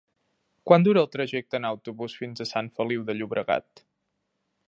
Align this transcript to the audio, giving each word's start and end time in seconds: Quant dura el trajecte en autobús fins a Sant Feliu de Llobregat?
Quant 0.69 0.85
dura 0.87 1.01
el 1.01 1.09
trajecte 1.15 1.59
en 1.59 1.67
autobús 1.69 2.17
fins 2.21 2.43
a 2.45 2.49
Sant 2.55 2.73
Feliu 2.79 3.05
de 3.11 3.19
Llobregat? 3.19 3.85